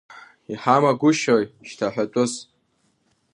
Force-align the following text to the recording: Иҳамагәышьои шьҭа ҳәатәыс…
Иҳамагәышьои 0.51 1.45
шьҭа 1.67 1.87
ҳәатәыс… 1.93 2.33